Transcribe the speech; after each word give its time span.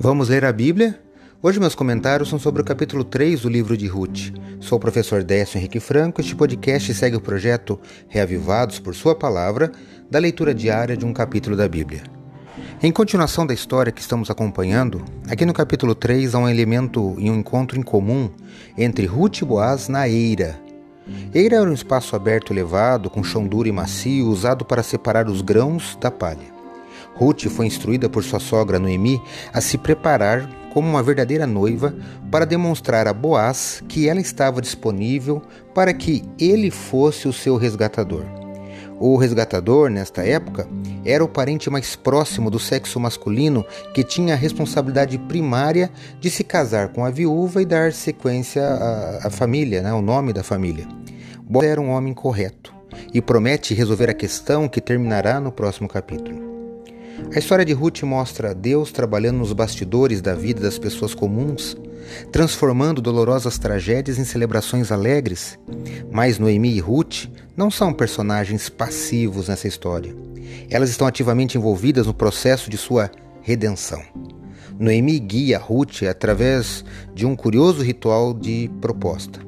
Vamos 0.00 0.28
ler 0.28 0.44
a 0.44 0.52
Bíblia? 0.52 0.96
Hoje 1.42 1.58
meus 1.58 1.74
comentários 1.74 2.28
são 2.28 2.38
sobre 2.38 2.62
o 2.62 2.64
capítulo 2.64 3.02
3 3.02 3.40
do 3.40 3.48
livro 3.48 3.76
de 3.76 3.88
Ruth. 3.88 4.32
Sou 4.60 4.78
o 4.78 4.80
professor 4.80 5.24
Décio 5.24 5.58
Henrique 5.58 5.80
Franco. 5.80 6.20
Este 6.20 6.36
podcast 6.36 6.94
segue 6.94 7.16
o 7.16 7.20
projeto 7.20 7.80
Reavivados 8.08 8.78
por 8.78 8.94
Sua 8.94 9.16
Palavra, 9.16 9.72
da 10.08 10.20
leitura 10.20 10.54
diária 10.54 10.96
de 10.96 11.04
um 11.04 11.12
capítulo 11.12 11.56
da 11.56 11.68
Bíblia. 11.68 12.04
Em 12.80 12.92
continuação 12.92 13.44
da 13.44 13.52
história 13.52 13.90
que 13.90 14.00
estamos 14.00 14.30
acompanhando, 14.30 15.04
aqui 15.28 15.44
no 15.44 15.52
capítulo 15.52 15.96
3 15.96 16.32
há 16.32 16.38
um 16.38 16.48
elemento 16.48 17.16
e 17.18 17.28
um 17.28 17.34
encontro 17.34 17.76
em 17.76 17.82
comum 17.82 18.30
entre 18.76 19.04
Ruth 19.04 19.38
e 19.38 19.44
Boaz 19.44 19.88
na 19.88 20.08
eira. 20.08 20.60
Eira 21.34 21.56
era 21.56 21.68
um 21.68 21.74
espaço 21.74 22.14
aberto 22.14 22.52
elevado, 22.52 23.10
com 23.10 23.24
chão 23.24 23.44
duro 23.44 23.66
e 23.66 23.72
macio, 23.72 24.28
usado 24.28 24.64
para 24.64 24.84
separar 24.84 25.28
os 25.28 25.42
grãos 25.42 25.98
da 26.00 26.08
palha. 26.08 26.57
Ruth 27.18 27.48
foi 27.48 27.66
instruída 27.66 28.08
por 28.08 28.22
sua 28.22 28.38
sogra 28.38 28.78
Noemi 28.78 29.20
a 29.52 29.60
se 29.60 29.76
preparar 29.76 30.48
como 30.72 30.88
uma 30.88 31.02
verdadeira 31.02 31.46
noiva 31.46 31.92
para 32.30 32.44
demonstrar 32.44 33.08
a 33.08 33.12
Boaz 33.12 33.82
que 33.88 34.08
ela 34.08 34.20
estava 34.20 34.60
disponível 34.60 35.42
para 35.74 35.92
que 35.92 36.22
ele 36.38 36.70
fosse 36.70 37.26
o 37.26 37.32
seu 37.32 37.56
resgatador. 37.56 38.24
O 39.00 39.16
resgatador, 39.16 39.90
nesta 39.90 40.24
época, 40.24 40.68
era 41.04 41.24
o 41.24 41.28
parente 41.28 41.68
mais 41.70 41.96
próximo 41.96 42.50
do 42.50 42.58
sexo 42.58 43.00
masculino 43.00 43.64
que 43.94 44.04
tinha 44.04 44.34
a 44.34 44.36
responsabilidade 44.36 45.18
primária 45.18 45.90
de 46.20 46.30
se 46.30 46.44
casar 46.44 46.88
com 46.88 47.04
a 47.04 47.10
viúva 47.10 47.62
e 47.62 47.66
dar 47.66 47.92
sequência 47.92 48.62
à, 48.62 49.26
à 49.26 49.30
família, 49.30 49.82
né, 49.82 49.92
o 49.92 50.02
nome 50.02 50.32
da 50.32 50.42
família. 50.42 50.86
Boaz 51.42 51.68
era 51.68 51.80
um 51.80 51.90
homem 51.90 52.14
correto 52.14 52.74
e 53.12 53.20
promete 53.20 53.74
resolver 53.74 54.10
a 54.10 54.14
questão 54.14 54.68
que 54.68 54.80
terminará 54.80 55.40
no 55.40 55.50
próximo 55.50 55.88
capítulo. 55.88 56.47
A 57.34 57.38
história 57.38 57.64
de 57.64 57.72
Ruth 57.72 58.02
mostra 58.02 58.54
Deus 58.54 58.90
trabalhando 58.90 59.38
nos 59.38 59.52
bastidores 59.52 60.22
da 60.22 60.34
vida 60.34 60.60
das 60.60 60.78
pessoas 60.78 61.14
comuns, 61.14 61.76
transformando 62.32 63.02
dolorosas 63.02 63.58
tragédias 63.58 64.18
em 64.18 64.24
celebrações 64.24 64.90
alegres. 64.90 65.58
Mas 66.10 66.38
Noemi 66.38 66.70
e 66.74 66.80
Ruth 66.80 67.26
não 67.56 67.70
são 67.70 67.92
personagens 67.92 68.68
passivos 68.68 69.48
nessa 69.48 69.68
história. 69.68 70.14
Elas 70.70 70.88
estão 70.90 71.06
ativamente 71.06 71.58
envolvidas 71.58 72.06
no 72.06 72.14
processo 72.14 72.70
de 72.70 72.78
sua 72.78 73.10
redenção. 73.42 74.02
Noemi 74.78 75.18
guia 75.18 75.58
Ruth 75.58 76.04
através 76.08 76.84
de 77.14 77.26
um 77.26 77.36
curioso 77.36 77.82
ritual 77.82 78.32
de 78.32 78.70
proposta. 78.80 79.40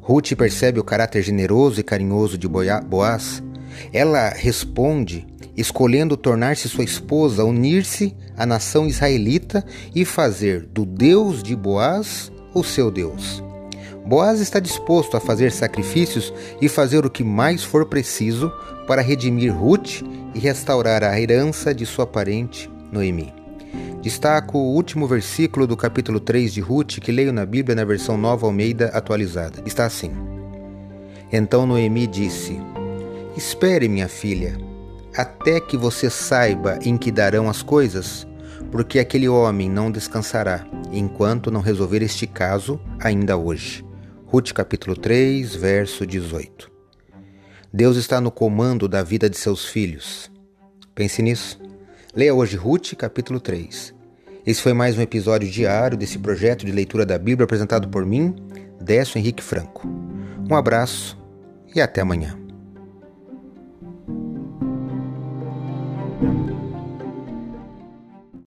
Ruth 0.00 0.32
percebe 0.34 0.80
o 0.80 0.84
caráter 0.84 1.22
generoso 1.22 1.80
e 1.80 1.84
carinhoso 1.84 2.38
de 2.38 2.48
Boaz. 2.48 3.42
Ela 3.92 4.30
responde 4.30 5.26
escolhendo 5.56 6.16
tornar-se 6.16 6.68
sua 6.68 6.84
esposa, 6.84 7.44
unir-se 7.44 8.14
à 8.36 8.46
nação 8.46 8.86
israelita 8.86 9.64
e 9.94 10.04
fazer 10.04 10.66
do 10.66 10.84
Deus 10.84 11.42
de 11.42 11.54
Boaz 11.54 12.32
o 12.54 12.62
seu 12.62 12.90
Deus. 12.90 13.42
Boaz 14.06 14.40
está 14.40 14.58
disposto 14.58 15.16
a 15.16 15.20
fazer 15.20 15.52
sacrifícios 15.52 16.32
e 16.60 16.68
fazer 16.68 17.06
o 17.06 17.10
que 17.10 17.22
mais 17.22 17.62
for 17.62 17.86
preciso 17.86 18.52
para 18.86 19.00
redimir 19.00 19.54
Ruth 19.54 20.02
e 20.34 20.38
restaurar 20.38 21.04
a 21.04 21.20
herança 21.20 21.74
de 21.74 21.86
sua 21.86 22.06
parente 22.06 22.70
Noemi. 22.90 23.32
Destaco 24.02 24.58
o 24.58 24.74
último 24.74 25.06
versículo 25.06 25.66
do 25.66 25.76
capítulo 25.76 26.18
3 26.18 26.52
de 26.52 26.60
Ruth 26.60 26.98
que 26.98 27.12
leio 27.12 27.32
na 27.32 27.46
Bíblia 27.46 27.76
na 27.76 27.84
versão 27.84 28.16
Nova 28.16 28.46
Almeida 28.46 28.86
atualizada. 28.88 29.62
Está 29.64 29.86
assim: 29.86 30.10
Então 31.32 31.64
Noemi 31.64 32.08
disse: 32.08 32.60
Espere, 33.36 33.88
minha 33.88 34.08
filha 34.08 34.58
até 35.16 35.60
que 35.60 35.76
você 35.76 36.08
saiba 36.08 36.78
em 36.82 36.96
que 36.96 37.10
darão 37.10 37.48
as 37.48 37.62
coisas, 37.62 38.26
porque 38.70 38.98
aquele 38.98 39.28
homem 39.28 39.68
não 39.68 39.90
descansará, 39.90 40.66
enquanto 40.90 41.50
não 41.50 41.60
resolver 41.60 42.02
este 42.02 42.26
caso 42.26 42.80
ainda 43.00 43.36
hoje. 43.36 43.84
Ruth 44.26 44.52
capítulo 44.52 44.96
3, 44.96 45.54
verso 45.54 46.06
18. 46.06 46.70
Deus 47.72 47.96
está 47.96 48.20
no 48.20 48.30
comando 48.30 48.88
da 48.88 49.02
vida 49.02 49.28
de 49.28 49.36
seus 49.36 49.66
filhos. 49.66 50.30
Pense 50.94 51.22
nisso. 51.22 51.60
Leia 52.14 52.34
hoje 52.34 52.56
Ruth 52.56 52.94
capítulo 52.94 53.40
3. 53.40 53.94
Esse 54.46 54.60
foi 54.60 54.72
mais 54.72 54.98
um 54.98 55.02
episódio 55.02 55.48
diário 55.48 55.96
desse 55.96 56.18
projeto 56.18 56.66
de 56.66 56.72
leitura 56.72 57.06
da 57.06 57.16
Bíblia 57.18 57.44
apresentado 57.44 57.88
por 57.88 58.04
mim, 58.04 58.34
Décio 58.80 59.18
Henrique 59.18 59.42
Franco. 59.42 59.86
Um 60.50 60.54
abraço 60.54 61.16
e 61.74 61.80
até 61.80 62.00
amanhã. 62.00 62.41
Thank 66.22 66.48
you. 66.48 66.51